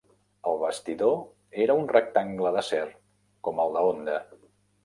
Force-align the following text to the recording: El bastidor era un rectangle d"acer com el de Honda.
El 0.51 0.55
bastidor 0.61 1.13
era 1.65 1.75
un 1.81 1.85
rectangle 1.93 2.55
d"acer 2.57 2.83
com 3.49 3.63
el 3.67 3.77
de 3.77 3.85
Honda. 3.91 4.21